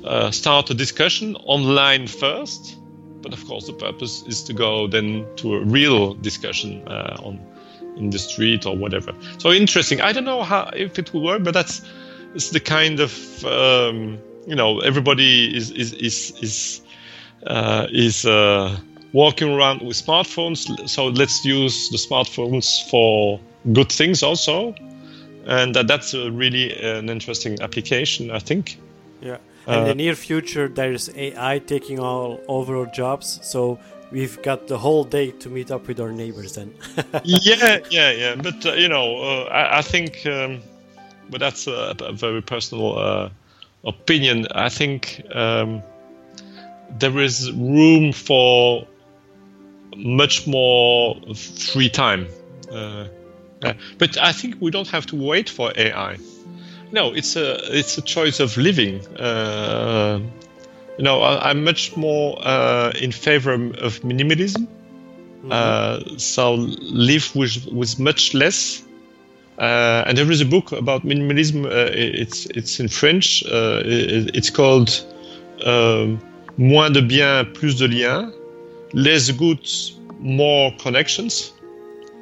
uh, 0.04 0.30
start 0.30 0.70
a 0.70 0.74
discussion 0.74 1.36
online 1.36 2.06
first 2.06 2.76
but 3.22 3.32
of 3.32 3.44
course 3.46 3.66
the 3.66 3.72
purpose 3.72 4.22
is 4.26 4.42
to 4.44 4.52
go 4.52 4.86
then 4.86 5.26
to 5.36 5.54
a 5.54 5.64
real 5.64 6.14
discussion 6.14 6.86
uh, 6.86 7.16
on 7.24 7.40
in 7.96 8.10
the 8.10 8.18
street 8.18 8.66
or 8.66 8.76
whatever. 8.76 9.12
So 9.38 9.52
interesting. 9.52 10.00
I 10.00 10.12
don't 10.12 10.24
know 10.24 10.42
how 10.42 10.70
if 10.74 10.98
it 10.98 11.12
will 11.12 11.22
work 11.22 11.42
but 11.42 11.54
that's 11.54 11.82
it's 12.34 12.50
the 12.50 12.60
kind 12.60 13.00
of 13.00 13.44
um, 13.44 14.18
you 14.46 14.54
know 14.54 14.80
everybody 14.80 15.56
is 15.56 15.70
is 15.70 15.92
is 15.94 16.32
is 16.42 16.82
uh, 17.46 17.86
is 17.90 18.24
uh, 18.26 18.76
walking 19.12 19.52
around 19.52 19.80
with 19.82 19.96
smartphones. 19.96 20.88
So 20.88 21.06
let's 21.08 21.44
use 21.44 21.88
the 21.90 21.98
smartphones 21.98 22.88
for 22.90 23.40
good 23.72 23.90
things 23.90 24.22
also. 24.22 24.74
And 25.46 25.74
that, 25.74 25.86
that's 25.86 26.12
a 26.12 26.30
really 26.30 26.74
an 26.82 27.08
interesting 27.08 27.60
application 27.62 28.30
i 28.30 28.40
think. 28.40 28.78
Yeah. 29.22 29.38
In 29.66 29.74
Uh, 29.74 29.84
the 29.84 29.94
near 29.94 30.14
future, 30.14 30.68
there's 30.68 31.08
AI 31.16 31.58
taking 31.58 31.98
all 31.98 32.40
over 32.46 32.86
jobs, 32.86 33.40
so 33.42 33.78
we've 34.10 34.40
got 34.42 34.66
the 34.68 34.78
whole 34.78 35.04
day 35.04 35.30
to 35.30 35.48
meet 35.48 35.70
up 35.70 35.86
with 35.86 36.00
our 36.00 36.12
neighbors 36.12 36.54
then. 36.54 36.74
yeah, 37.24 37.78
yeah, 37.90 38.10
yeah. 38.12 38.34
But 38.34 38.64
uh, 38.66 38.72
you 38.72 38.88
know, 38.88 39.22
uh, 39.22 39.44
I, 39.44 39.78
I 39.78 39.82
think, 39.82 40.24
um, 40.26 40.62
but 41.30 41.40
that's 41.40 41.66
a, 41.66 41.94
a 42.00 42.12
very 42.12 42.42
personal 42.42 42.98
uh, 42.98 43.30
opinion. 43.84 44.46
I 44.52 44.68
think 44.68 45.22
um, 45.34 45.82
there 46.98 47.18
is 47.18 47.52
room 47.52 48.12
for 48.12 48.86
much 49.96 50.46
more 50.46 51.16
free 51.34 51.88
time. 51.88 52.26
Uh, 52.70 53.08
uh, 53.62 53.72
but 53.98 54.18
I 54.18 54.32
think 54.32 54.56
we 54.60 54.70
don't 54.70 54.88
have 54.88 55.06
to 55.06 55.16
wait 55.16 55.48
for 55.48 55.72
AI. 55.76 56.18
No, 56.92 57.12
it's 57.12 57.34
a 57.36 57.58
it's 57.76 57.98
a 57.98 58.02
choice 58.02 58.38
of 58.38 58.56
living. 58.56 59.00
You 60.98 61.04
know, 61.04 61.20
I, 61.20 61.50
I'm 61.50 61.64
much 61.64 61.96
more 61.96 62.38
uh, 62.42 62.92
in 63.00 63.12
favor 63.12 63.52
of 63.52 64.00
minimalism. 64.02 64.66
Uh, 65.50 66.00
so 66.16 66.54
live 66.54 67.34
with 67.36 67.66
with 67.70 67.98
much 67.98 68.34
less, 68.34 68.82
Uh, 69.58 70.04
and 70.06 70.18
there 70.18 70.30
is 70.30 70.40
a 70.40 70.44
book 70.44 70.72
about 70.72 71.02
minimalism. 71.04 71.64
Uh, 71.64 71.90
it's 71.92 72.46
it's 72.46 72.78
in 72.78 72.88
French. 72.88 73.42
Uh, 73.46 73.80
it, 73.84 74.36
it's 74.36 74.50
called 74.50 74.90
um, 75.64 76.20
Moins 76.58 76.90
de 76.90 77.00
bien, 77.00 77.44
plus 77.54 77.74
de 77.76 77.88
liens. 77.88 78.32
Less 78.92 79.30
goods, 79.30 79.98
more 80.20 80.72
connections. 80.78 81.52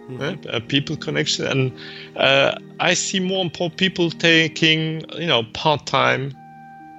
Mm-hmm. 0.09 0.49
Uh, 0.49 0.61
people 0.69 0.97
connection, 0.97 1.47
and 1.47 1.73
uh, 2.17 2.55
I 2.79 2.95
see 2.95 3.21
more 3.21 3.41
and 3.41 3.59
more 3.59 3.71
people 3.71 4.11
taking 4.11 5.03
you 5.19 5.27
know 5.27 5.43
part 5.55 5.87
time 5.87 6.37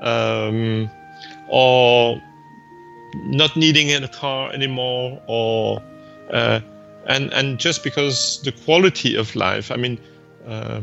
um, 0.02 0.90
or 1.50 2.22
not 3.16 3.56
needing 3.56 3.92
a 3.92 4.08
car 4.08 4.52
anymore, 4.52 5.22
or 5.28 5.82
uh, 6.32 6.60
and 7.08 7.32
and 7.34 7.60
just 7.60 7.84
because 7.84 8.42
the 8.44 8.52
quality 8.52 9.16
of 9.16 9.36
life. 9.36 9.72
I 9.72 9.78
mean 9.78 10.00
uh, 10.48 10.82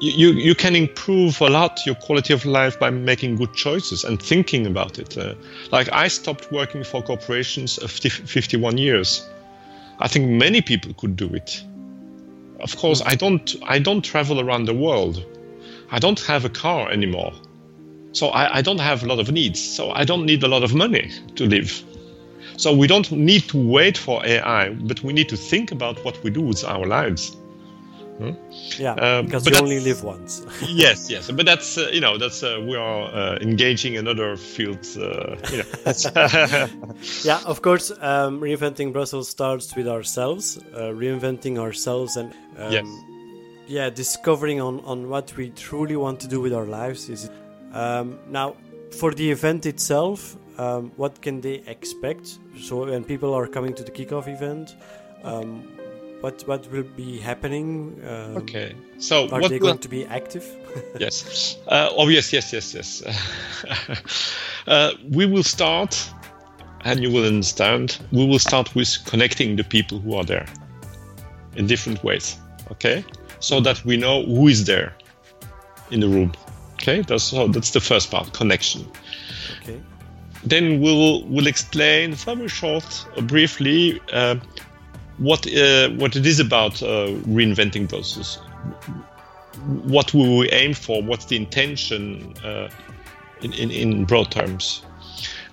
you 0.00 0.32
you 0.32 0.54
can 0.54 0.76
improve 0.76 1.40
a 1.40 1.48
lot 1.48 1.80
your 1.86 1.94
quality 1.94 2.32
of 2.32 2.44
life 2.44 2.78
by 2.78 2.90
making 2.90 3.36
good 3.36 3.54
choices 3.54 4.04
and 4.04 4.20
thinking 4.20 4.66
about 4.66 4.98
it. 4.98 5.16
Uh, 5.16 5.34
like 5.70 5.88
I 5.92 6.08
stopped 6.08 6.52
working 6.52 6.84
for 6.84 7.02
corporations 7.02 7.78
of 7.78 7.90
51 7.90 8.78
years. 8.78 9.26
I 10.00 10.08
think 10.08 10.28
many 10.28 10.60
people 10.60 10.92
could 10.94 11.16
do 11.16 11.32
it. 11.34 11.64
Of 12.60 12.76
course, 12.76 13.02
I 13.04 13.14
don't 13.14 13.54
I 13.64 13.78
don't 13.78 14.02
travel 14.02 14.40
around 14.40 14.66
the 14.66 14.74
world. 14.74 15.24
I 15.90 15.98
don't 15.98 16.20
have 16.20 16.44
a 16.44 16.50
car 16.50 16.90
anymore. 16.90 17.32
So 18.14 18.28
I, 18.28 18.58
I 18.58 18.62
don't 18.62 18.80
have 18.80 19.02
a 19.02 19.06
lot 19.06 19.18
of 19.18 19.30
needs. 19.30 19.60
So 19.60 19.90
I 19.90 20.04
don't 20.04 20.24
need 20.24 20.42
a 20.42 20.48
lot 20.48 20.62
of 20.62 20.72
money 20.72 21.10
to 21.34 21.46
live. 21.46 21.84
So 22.56 22.72
we 22.72 22.86
don't 22.86 23.10
need 23.10 23.42
to 23.48 23.58
wait 23.58 23.98
for 23.98 24.24
AI, 24.24 24.70
but 24.70 25.02
we 25.02 25.12
need 25.12 25.28
to 25.28 25.36
think 25.36 25.72
about 25.72 26.02
what 26.04 26.22
we 26.22 26.30
do 26.30 26.40
with 26.40 26.64
our 26.64 26.86
lives. 26.86 27.36
Hmm? 28.18 28.30
Yeah, 28.78 28.92
uh, 28.92 29.22
because 29.22 29.44
you 29.44 29.56
only 29.56 29.80
live 29.80 30.04
once. 30.04 30.46
yes, 30.68 31.10
yes, 31.10 31.28
but 31.32 31.44
that's 31.44 31.76
uh, 31.76 31.90
you 31.92 32.00
know 32.00 32.16
that's 32.16 32.44
uh, 32.44 32.64
we 32.64 32.76
are 32.76 33.12
uh, 33.12 33.38
engaging 33.40 33.94
in 33.94 34.06
other 34.06 34.36
fields. 34.36 34.96
Uh, 34.96 35.36
you 35.50 35.58
know. 35.58 36.68
yeah, 37.24 37.40
of 37.44 37.60
course, 37.60 37.90
um, 38.00 38.40
reinventing 38.40 38.92
Brussels 38.92 39.28
starts 39.28 39.74
with 39.74 39.88
ourselves, 39.88 40.58
uh, 40.74 40.92
reinventing 40.94 41.58
ourselves, 41.58 42.16
and 42.16 42.32
um, 42.56 42.72
yes. 42.72 42.86
yeah, 43.66 43.90
discovering 43.90 44.60
on 44.60 44.78
on 44.84 45.08
what 45.08 45.36
we 45.36 45.50
truly 45.50 45.96
want 45.96 46.20
to 46.20 46.28
do 46.28 46.40
with 46.40 46.52
our 46.52 46.66
lives. 46.66 47.08
Is 47.08 47.28
um, 47.74 48.18
now 48.30 48.56
for 48.90 49.12
the 49.12 49.30
event 49.30 49.66
itself. 49.66 50.36
Um, 50.56 50.92
what 50.96 51.20
can 51.20 51.40
they 51.40 51.64
expect? 51.66 52.38
So 52.60 52.86
when 52.86 53.02
people 53.02 53.34
are 53.34 53.48
coming 53.48 53.74
to 53.74 53.82
the 53.82 53.90
kickoff 53.90 54.28
event, 54.28 54.76
um, 55.24 55.64
what 56.20 56.42
what 56.46 56.70
will 56.70 56.88
be 56.96 57.18
happening? 57.18 58.00
Um, 58.06 58.36
okay, 58.36 58.74
so 58.98 59.28
are 59.30 59.48
they 59.48 59.58
going 59.58 59.78
to 59.78 59.88
be 59.88 60.06
active? 60.06 60.46
yes. 60.98 61.58
Uh, 61.66 61.90
oh 61.96 62.08
yes, 62.08 62.32
yes, 62.32 62.52
yes, 62.52 62.72
yes. 62.72 63.02
uh, 64.68 64.92
we 65.10 65.26
will 65.26 65.42
start, 65.42 65.92
and 66.84 67.00
you 67.00 67.10
will 67.10 67.26
understand. 67.26 67.98
We 68.12 68.26
will 68.26 68.38
start 68.38 68.74
with 68.74 69.04
connecting 69.04 69.56
the 69.56 69.64
people 69.64 69.98
who 69.98 70.14
are 70.14 70.24
there 70.24 70.46
in 71.56 71.66
different 71.66 72.02
ways. 72.04 72.38
Okay, 72.70 73.04
so 73.40 73.60
that 73.60 73.84
we 73.84 73.96
know 73.96 74.24
who 74.24 74.48
is 74.48 74.64
there 74.64 74.94
in 75.90 76.00
the 76.00 76.08
room. 76.08 76.32
Okay, 76.84 77.00
that's 77.00 77.24
so 77.24 77.48
that's 77.48 77.70
the 77.70 77.80
first 77.80 78.10
part, 78.10 78.34
connection. 78.34 78.86
Okay. 79.62 79.80
Then 80.44 80.82
we'll 80.82 81.24
we'll 81.24 81.46
explain 81.46 82.12
very 82.12 82.46
short, 82.46 83.06
uh, 83.16 83.22
briefly. 83.22 84.02
Uh, 84.12 84.36
what 85.16 85.46
uh, 85.46 85.88
what 85.90 86.14
it 86.14 86.26
is 86.26 86.40
about 86.40 86.82
uh, 86.82 87.08
reinventing 87.26 87.88
Brussels, 87.88 88.36
what 89.84 90.12
will 90.12 90.36
we 90.36 90.50
aim 90.50 90.74
for, 90.74 91.02
what's 91.02 91.24
the 91.24 91.36
intention 91.36 92.34
uh, 92.44 92.68
in, 93.40 93.54
in, 93.54 93.70
in 93.70 94.04
broad 94.04 94.30
terms. 94.30 94.82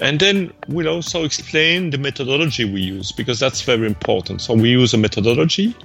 And 0.01 0.19
then 0.19 0.51
we'll 0.67 0.89
also 0.89 1.23
explain 1.23 1.91
the 1.91 1.97
methodology 1.97 2.65
we 2.65 2.81
use 2.81 3.13
because 3.13 3.39
that's 3.39 3.61
very 3.61 3.87
important. 3.87 4.41
So 4.41 4.53
we 4.53 4.69
use 4.69 4.93
a 4.93 4.97
methodology 4.97 5.75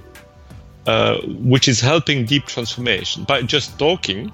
uh, 0.87 1.19
which 1.25 1.69
is 1.69 1.81
helping 1.81 2.25
deep 2.25 2.47
transformation. 2.47 3.25
By 3.25 3.43
just 3.43 3.79
talking, 3.79 4.33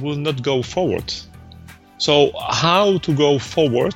will 0.00 0.16
not 0.16 0.42
go 0.42 0.62
forward. 0.62 1.12
So 1.98 2.32
how 2.50 2.98
to 2.98 3.14
go 3.14 3.38
forward 3.38 3.94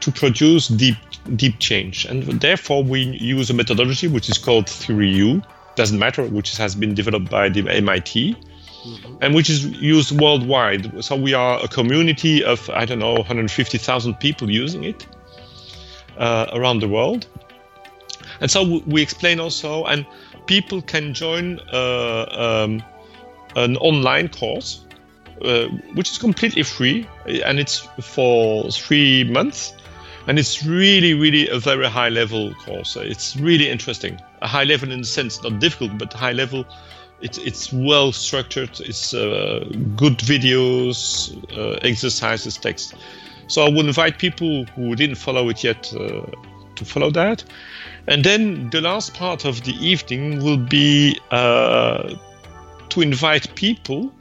to 0.00 0.12
produce 0.12 0.68
deep 0.68 0.96
deep 1.36 1.58
change. 1.58 2.04
And 2.04 2.24
therefore, 2.40 2.82
we 2.82 3.02
use 3.02 3.50
a 3.50 3.54
methodology 3.54 4.08
which 4.08 4.28
is 4.28 4.38
called 4.38 4.68
Theory 4.68 5.10
U, 5.10 5.42
doesn't 5.76 5.98
matter, 5.98 6.24
which 6.26 6.56
has 6.56 6.74
been 6.74 6.94
developed 6.94 7.30
by 7.30 7.48
the 7.48 7.68
MIT. 7.68 8.34
Mm-hmm. 8.34 9.16
And 9.20 9.34
which 9.34 9.48
is 9.48 9.64
used 9.64 10.20
worldwide. 10.20 11.04
So 11.04 11.14
we 11.14 11.34
are 11.34 11.62
a 11.62 11.68
community 11.68 12.42
of 12.42 12.68
I 12.70 12.84
don't 12.84 12.98
know 12.98 13.14
150,000 13.14 14.14
people 14.14 14.50
using 14.50 14.82
it 14.82 15.06
uh, 16.18 16.46
around 16.52 16.80
the 16.80 16.88
world. 16.88 17.28
And 18.40 18.50
so 18.50 18.82
we 18.86 19.00
explain 19.00 19.38
also, 19.38 19.84
and 19.84 20.04
people 20.46 20.82
can 20.82 21.14
join 21.14 21.60
uh, 21.72 22.64
um, 22.66 22.82
an 23.56 23.76
online 23.78 24.28
course, 24.28 24.84
uh, 25.42 25.66
which 25.94 26.10
is 26.10 26.18
completely 26.18 26.62
free, 26.62 27.06
and 27.26 27.58
it's 27.58 27.78
for 28.00 28.70
three 28.70 29.24
months 29.24 29.74
and 30.26 30.38
it's 30.38 30.64
really 30.64 31.14
really 31.14 31.48
a 31.48 31.58
very 31.58 31.86
high 31.86 32.08
level 32.08 32.54
course. 32.54 32.96
It's 32.96 33.36
really 33.36 33.68
interesting. 33.68 34.20
A 34.40 34.46
high 34.46 34.64
level 34.64 34.90
in 34.92 35.00
the 35.00 35.06
sense 35.06 35.42
not 35.42 35.58
difficult 35.58 35.98
but 35.98 36.12
high 36.12 36.32
level. 36.32 36.64
It's 37.20 37.38
it's 37.38 37.72
well 37.72 38.12
structured. 38.12 38.80
It's 38.80 39.14
uh, 39.14 39.64
good 39.96 40.18
videos 40.18 41.36
uh, 41.56 41.78
exercises 41.82 42.56
text. 42.56 42.94
So 43.48 43.64
i 43.64 43.68
would 43.68 43.86
invite 43.86 44.18
people 44.18 44.64
who 44.76 44.94
didn't 44.94 45.16
follow 45.16 45.48
it 45.48 45.62
yet 45.62 45.92
uh, 45.94 46.26
to 46.76 46.84
follow 46.84 47.10
that. 47.10 47.44
And 48.08 48.24
then 48.24 48.70
the 48.70 48.80
last 48.80 49.14
part 49.14 49.44
of 49.44 49.62
the 49.64 49.74
evening 49.74 50.42
will 50.42 50.56
be 50.56 51.18
uh, 51.30 52.14
to 52.92 53.00
invite 53.00 53.54
people 53.54 54.12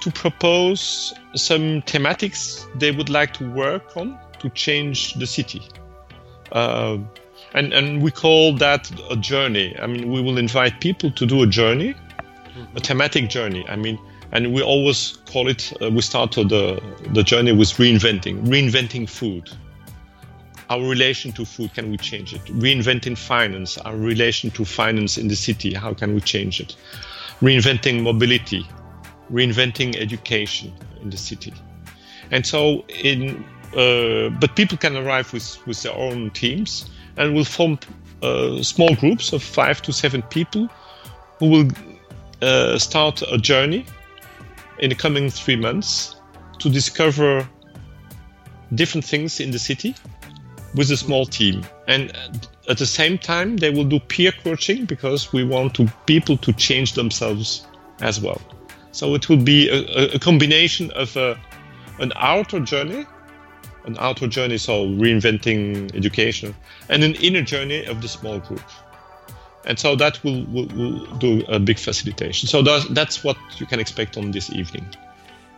to 0.00 0.10
propose 0.10 1.12
some 1.34 1.82
thematics 1.82 2.66
they 2.78 2.90
would 2.90 3.10
like 3.10 3.34
to 3.34 3.50
work 3.50 3.96
on 3.96 4.18
to 4.38 4.48
change 4.50 5.14
the 5.14 5.26
city. 5.26 5.62
Uh, 6.52 6.98
and, 7.52 7.72
and 7.74 8.02
we 8.02 8.10
call 8.10 8.54
that 8.54 8.90
a 9.10 9.16
journey. 9.16 9.76
I 9.78 9.86
mean, 9.86 10.10
we 10.10 10.22
will 10.22 10.38
invite 10.38 10.80
people 10.80 11.10
to 11.10 11.26
do 11.26 11.42
a 11.42 11.46
journey, 11.46 11.92
mm-hmm. 11.92 12.76
a 12.76 12.80
thematic 12.80 13.28
journey. 13.28 13.68
I 13.68 13.76
mean, 13.76 13.98
and 14.32 14.54
we 14.54 14.62
always 14.62 15.18
call 15.26 15.48
it, 15.48 15.72
uh, 15.82 15.90
we 15.90 16.00
started 16.00 16.48
the, 16.48 16.82
the 17.12 17.22
journey 17.22 17.52
with 17.52 17.68
reinventing, 17.72 18.46
reinventing 18.46 19.08
food. 19.08 19.50
Our 20.70 20.80
relation 20.80 21.32
to 21.32 21.44
food, 21.44 21.74
can 21.74 21.90
we 21.90 21.98
change 21.98 22.32
it? 22.32 22.44
Reinventing 22.46 23.18
finance, 23.18 23.78
our 23.78 23.96
relation 23.96 24.50
to 24.52 24.64
finance 24.64 25.18
in 25.18 25.28
the 25.28 25.36
city, 25.36 25.74
how 25.74 25.94
can 25.94 26.14
we 26.14 26.20
change 26.20 26.60
it? 26.60 26.74
Reinventing 27.42 28.02
mobility, 28.02 28.66
reinventing 29.30 29.96
education 29.96 30.72
in 31.02 31.10
the 31.10 31.16
city. 31.16 31.52
And 32.30 32.46
so 32.46 32.84
in 32.88 33.44
uh, 33.76 34.30
but 34.40 34.56
people 34.56 34.78
can 34.78 34.96
arrive 34.96 35.32
with, 35.32 35.58
with 35.66 35.82
their 35.82 35.94
own 35.94 36.30
teams 36.30 36.88
and 37.16 37.34
will 37.34 37.44
form 37.44 37.78
uh, 38.22 38.62
small 38.62 38.94
groups 38.96 39.32
of 39.32 39.42
five 39.42 39.82
to 39.82 39.92
seven 39.92 40.22
people 40.22 40.68
who 41.38 41.50
will 41.50 41.68
uh, 42.42 42.78
start 42.78 43.22
a 43.30 43.36
journey 43.36 43.84
in 44.78 44.88
the 44.88 44.94
coming 44.94 45.28
three 45.28 45.56
months 45.56 46.16
to 46.58 46.70
discover 46.70 47.46
different 48.74 49.04
things 49.04 49.40
in 49.40 49.50
the 49.50 49.58
city 49.58 49.94
with 50.74 50.90
a 50.90 50.96
small 50.96 51.26
team. 51.26 51.62
And 51.86 52.12
at 52.68 52.78
the 52.78 52.86
same 52.86 53.18
time, 53.18 53.56
they 53.58 53.70
will 53.70 53.84
do 53.84 54.00
peer 54.00 54.32
coaching 54.32 54.84
because 54.84 55.32
we 55.32 55.44
want 55.44 55.74
to 55.74 55.86
people 56.06 56.36
to 56.38 56.52
change 56.52 56.94
themselves 56.94 57.66
as 58.00 58.20
well. 58.20 58.40
So 58.92 59.14
it 59.14 59.28
will 59.28 59.42
be 59.42 59.68
a, 59.68 60.14
a 60.14 60.18
combination 60.18 60.90
of 60.92 61.16
a, 61.16 61.38
an 61.98 62.12
outer 62.16 62.60
journey 62.60 63.06
an 63.86 63.96
outer 63.98 64.26
journey, 64.26 64.58
so 64.58 64.86
reinventing 64.86 65.94
education, 65.94 66.54
and 66.88 67.02
an 67.04 67.14
inner 67.14 67.42
journey 67.42 67.84
of 67.86 68.02
the 68.02 68.08
small 68.08 68.40
group. 68.40 68.62
And 69.64 69.78
so 69.78 69.96
that 69.96 70.22
will, 70.22 70.44
will, 70.46 70.66
will 70.66 71.06
do 71.16 71.44
a 71.48 71.58
big 71.58 71.78
facilitation. 71.78 72.48
So 72.48 72.62
that's, 72.62 72.86
that's 72.88 73.24
what 73.24 73.36
you 73.58 73.66
can 73.66 73.80
expect 73.80 74.16
on 74.16 74.30
this 74.30 74.50
evening. 74.50 74.86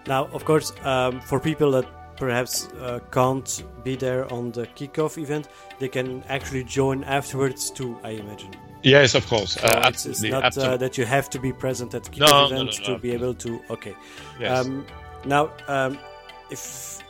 Now, 0.06 0.26
of 0.32 0.44
course, 0.44 0.72
um, 0.84 1.20
for 1.20 1.40
people 1.40 1.70
that 1.72 1.86
perhaps 2.18 2.68
uh, 2.80 3.00
can't 3.10 3.64
be 3.84 3.96
there 3.96 4.30
on 4.32 4.50
the 4.52 4.66
kickoff 4.66 5.18
event, 5.18 5.48
they 5.78 5.88
can 5.88 6.22
actually 6.28 6.64
join 6.64 7.04
afterwards 7.04 7.70
too, 7.70 7.98
I 8.02 8.10
imagine. 8.10 8.54
Yes, 8.82 9.14
of 9.14 9.26
course. 9.26 9.52
So 9.52 9.66
uh, 9.66 9.88
it's, 9.88 10.06
it's, 10.06 10.22
not 10.22 10.56
uh, 10.56 10.76
that 10.76 10.98
you 10.98 11.04
have 11.04 11.30
to 11.30 11.38
be 11.40 11.52
present 11.52 11.94
at 11.94 12.04
the 12.04 12.10
kickoff 12.10 12.30
no, 12.30 12.46
event 12.46 12.80
no, 12.80 12.88
no, 12.88 12.94
to 12.94 13.00
be 13.00 13.12
able 13.12 13.34
to. 13.34 13.60
Okay. 13.70 13.94
Yes. 14.38 14.66
Um, 14.66 14.86
now, 15.24 15.50
um, 15.66 15.98
if 16.50 17.02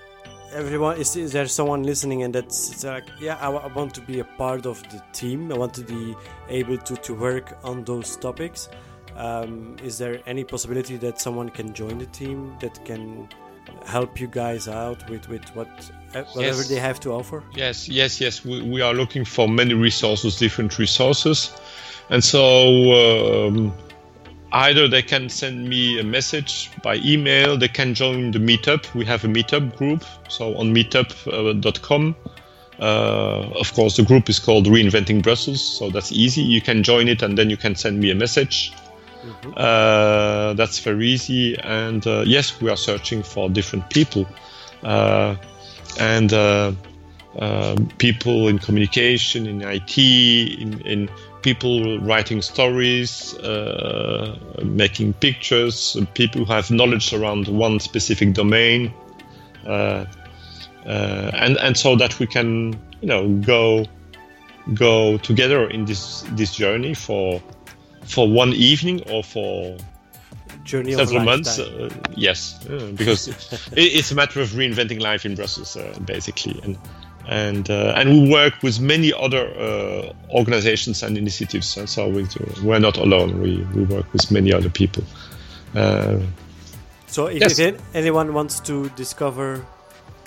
everyone 0.53 0.99
is, 0.99 1.14
is 1.16 1.33
there 1.33 1.47
someone 1.47 1.83
listening 1.83 2.23
and 2.23 2.35
that's 2.35 2.83
like 2.83 3.05
yeah 3.21 3.37
I, 3.37 3.51
I 3.51 3.66
want 3.66 3.94
to 3.94 4.01
be 4.01 4.21
a 4.21 4.25
part 4.25 4.64
of 4.64 4.83
the 4.85 5.03
team 5.12 5.53
i 5.53 5.59
want 5.59 5.75
to 5.75 5.83
be 5.83 6.16
able 6.49 6.79
to, 6.79 6.97
to 6.97 7.14
work 7.14 7.59
on 7.62 7.85
those 7.85 8.16
topics 8.16 8.71
um, 9.16 9.77
is 9.83 9.99
there 9.99 10.23
any 10.27 10.44
possibility 10.44 10.97
that 10.97 11.21
someone 11.21 11.51
can 11.51 11.75
join 11.75 11.99
the 11.99 12.07
team 12.07 12.57
that 12.61 12.83
can 12.87 13.29
help 13.87 14.20
you 14.20 14.26
guys 14.26 14.68
out 14.68 15.09
with 15.11 15.28
with 15.28 15.44
what 15.57 15.68
uh, 16.14 16.22
whatever 16.35 16.59
Yes. 16.59 16.68
they 16.68 16.76
have 16.81 16.98
to 17.00 17.12
offer 17.12 17.42
Yes, 17.54 17.88
yes, 17.88 18.20
yes. 18.20 18.44
We, 18.44 18.62
we 18.62 18.81
are 18.81 18.94
looking 18.94 19.24
for 19.24 19.48
many 19.48 19.74
resources, 19.74 20.37
different 20.38 20.78
resources. 20.78 21.52
And 22.11 22.24
so 22.24 23.46
um, 23.48 23.74
either 24.52 24.88
they 24.88 25.02
can 25.02 25.28
send 25.28 25.68
me 25.68 25.98
a 26.00 26.04
message 26.04 26.70
by 26.83 26.96
email, 27.04 27.59
they 27.59 27.68
can 27.68 27.94
join 27.94 28.31
the 28.31 28.38
meetup. 28.38 28.94
We 28.94 29.04
have 29.04 29.24
a 29.24 29.28
meetup 29.28 29.76
group. 29.76 30.02
So 30.28 30.57
on 30.57 30.74
meetup.com, 30.74 32.16
uh, 32.81 32.83
of 33.61 33.74
course, 33.74 33.96
the 33.96 34.04
group 34.04 34.31
is 34.31 34.38
called 34.38 34.66
Reinventing 34.66 35.22
Brussels. 35.22 35.62
So 35.78 35.90
that's 35.90 36.12
easy. 36.12 36.40
You 36.42 36.62
can 36.62 36.83
join 36.83 37.09
it 37.09 37.22
and 37.22 37.37
then 37.37 37.50
you 37.50 37.57
can 37.59 37.74
send 37.74 38.00
me 38.00 38.11
a 38.11 38.14
message. 38.14 38.72
Uh, 39.57 40.55
that's 40.55 40.79
very 40.79 41.07
easy. 41.09 41.59
And 41.59 42.07
uh, 42.07 42.25
yes, 42.27 42.61
we 42.61 42.71
are 42.71 42.77
searching 42.77 43.23
for 43.23 43.49
different 43.49 43.88
people. 43.91 44.27
Uh, 44.83 45.37
and 45.99 46.33
uh, 46.33 46.73
um, 47.38 47.88
people 47.99 48.49
in 48.49 48.59
communication, 48.59 49.47
in 49.47 49.62
IT, 49.62 49.99
in, 49.99 50.81
in 50.81 51.11
people 51.43 51.99
writing 52.01 52.43
stories, 52.43 53.35
uh, 53.38 54.37
making 54.64 55.12
pictures, 55.14 55.97
people 56.14 56.45
who 56.45 56.53
have 56.53 56.71
knowledge 56.71 57.12
around 57.12 57.49
one 57.49 57.81
specific 57.81 58.35
domain, 58.35 58.93
uh, 59.67 60.05
uh, 60.87 61.31
and 61.35 61.59
and 61.59 61.77
so 61.77 61.97
that 61.97 62.19
we 62.19 62.27
can 62.27 62.73
you 63.01 63.09
know 63.09 63.29
go 63.41 63.85
go 64.75 65.19
together 65.19 65.69
in 65.69 65.85
this 65.85 66.23
this 66.33 66.55
journey 66.55 66.95
for 66.95 67.43
for 68.09 68.29
one 68.29 68.53
evening 68.53 69.03
or 69.11 69.23
for 69.23 69.77
journey 70.64 70.92
several 70.94 71.25
months. 71.25 71.59
Uh, 71.59 71.90
yes, 72.16 72.59
uh, 72.68 72.90
because 72.94 73.29
it, 73.73 73.77
it's 73.77 74.11
a 74.11 74.14
matter 74.14 74.40
of 74.40 74.49
reinventing 74.51 75.01
life 75.01 75.25
in 75.25 75.35
Brussels, 75.35 75.77
uh, 75.77 75.99
basically, 76.05 76.61
and 76.62 76.79
and 77.29 77.71
uh, 77.71 77.94
and 77.97 78.11
we 78.11 78.31
work 78.31 78.62
with 78.62 78.81
many 78.81 79.12
other 79.12 79.47
uh, 79.59 80.12
organizations 80.35 81.03
and 81.03 81.16
initiatives. 81.18 81.77
And 81.77 81.88
so 81.88 82.09
we 82.09 82.25
do, 82.25 82.47
we're 82.64 82.81
not 82.81 82.97
alone. 82.97 83.40
We 83.40 83.64
we 83.75 83.85
work 83.85 84.12
with 84.12 84.31
many 84.31 84.53
other 84.53 84.71
people. 84.71 85.05
Uh, 85.75 86.21
So 87.11 87.27
if, 87.27 87.40
Yes. 87.40 87.59
if 87.59 87.81
anyone 87.94 88.35
wants 88.35 88.61
to 88.61 88.90
discover 88.90 89.64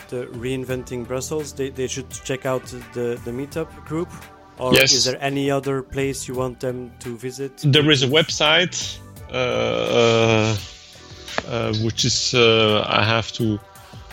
the 0.09 0.25
reinventing 0.33 1.05
Brussels, 1.07 1.53
they, 1.53 1.69
they 1.69 1.87
should 1.87 2.09
check 2.09 2.45
out 2.45 2.65
the, 2.93 3.19
the 3.23 3.31
meetup 3.31 3.69
group. 3.85 4.09
Or 4.57 4.73
Yes. 4.73 4.93
is 4.93 5.05
there 5.05 5.17
any 5.21 5.49
other 5.49 5.81
place 5.81 6.27
you 6.27 6.35
want 6.35 6.59
them 6.59 6.91
to 6.99 7.17
visit? 7.17 7.51
there 7.63 7.89
is 7.89 8.03
a 8.03 8.07
website 8.07 8.99
uh, 9.31 9.35
uh, 9.35 10.57
uh, 11.47 11.73
which 11.83 12.05
is 12.05 12.33
uh, 12.33 12.85
I 12.87 13.03
have 13.03 13.31
to 13.33 13.59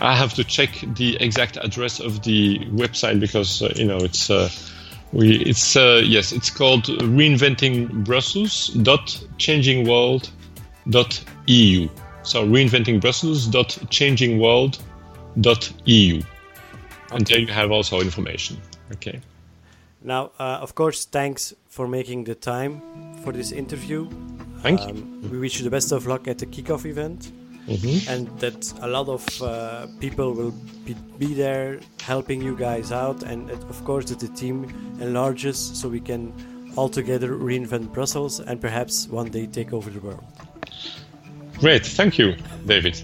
I 0.01 0.15
have 0.15 0.33
to 0.35 0.45
check 0.45 0.71
the 0.95 1.17
exact 1.21 1.57
address 1.57 1.99
of 2.01 2.23
the 2.23 2.61
website 2.71 3.19
because 3.19 3.61
uh, 3.63 3.73
you 3.75 3.85
know 3.85 3.99
it's 3.99 4.31
we 5.13 5.37
it's 5.45 5.75
yes 5.75 6.33
it's 6.33 6.51
called 6.51 6.85
reinventing 6.85 8.05
Brussels 8.05 8.69
dot 8.83 9.19
changing 9.39 9.89
world 9.89 10.31
dot 10.91 11.21
eu 11.47 11.89
so 12.23 12.47
reinventing 12.47 13.01
Brussels 13.01 13.47
dot 13.47 13.77
changing 13.91 14.39
world 14.39 14.79
dot 15.41 15.73
eu 15.85 16.23
and 17.11 17.27
there 17.27 17.39
you 17.41 17.47
have 17.49 17.71
also 17.73 18.01
information. 18.01 18.57
Okay 18.93 19.21
Now, 20.03 20.31
uh, 20.39 20.59
of 20.63 20.75
course, 20.75 21.05
thanks 21.05 21.55
for 21.69 21.89
making 21.89 22.25
the 22.25 22.35
time 22.35 22.81
for 23.25 23.33
this 23.33 23.53
interview. 23.53 24.09
Thank 24.63 24.81
you. 24.83 24.91
Um, 24.91 25.29
we 25.31 25.39
wish 25.39 25.59
you 25.59 25.65
the 25.65 25.71
best 25.71 25.93
of 25.93 26.07
luck 26.07 26.27
at 26.29 26.39
the 26.39 26.47
kickoff 26.47 26.85
event. 26.87 27.31
Mhm. 27.69 28.09
And 28.09 28.29
that 28.41 28.73
a 28.81 28.89
lot 28.89 29.09
of 29.09 29.25
uh, 29.43 29.87
people 30.01 30.33
will 30.33 30.55
be, 30.87 30.95
be 31.19 31.35
there 31.35 31.81
helping 32.01 32.41
you 32.41 32.57
guys 32.57 32.93
out, 32.93 33.23
and 33.25 33.49
that, 33.49 33.63
of 33.69 33.85
course 33.85 34.07
that 34.07 34.21
the 34.21 34.29
team 34.29 34.65
enlarges 35.01 35.59
so 35.59 35.89
we 35.89 36.01
can 36.01 36.33
all 36.77 36.89
together 36.89 37.29
reinvent 37.37 37.93
Brussels 37.93 38.41
and 38.41 38.59
perhaps 38.61 39.07
one 39.09 39.29
day 39.31 39.47
take 39.47 39.75
over 39.75 39.91
the 39.91 40.01
world. 40.01 40.25
great 41.61 41.85
thank 41.85 42.17
you 42.19 42.37
David 42.67 42.97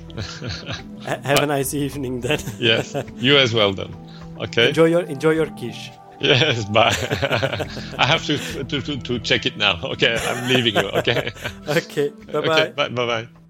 Ha- 1.02 1.18
have 1.24 1.40
a 1.42 1.46
nice 1.56 1.74
evening 1.74 2.20
then. 2.20 2.38
yes 2.58 2.94
you 3.16 3.36
as 3.36 3.52
well 3.52 3.72
then 3.74 3.90
okay 4.44 4.68
enjoy 4.68 4.84
your 4.86 5.02
enjoy 5.02 5.32
your 5.32 5.46
quiche. 5.58 5.90
Yes, 6.24 6.64
bye. 6.66 6.88
I 7.98 8.06
have 8.06 8.24
to, 8.26 8.38
to, 8.64 8.80
to, 8.80 8.96
to 8.96 9.18
check 9.18 9.44
it 9.46 9.56
now. 9.56 9.78
Okay, 9.82 10.16
I'm 10.22 10.48
leaving 10.48 10.74
you. 10.74 10.88
Okay. 11.00 11.32
Okay, 11.68 12.10
bye 12.32 12.40
Okay, 12.40 12.72
bye. 12.76 12.88
bye 12.88 13.06
bye. 13.06 13.43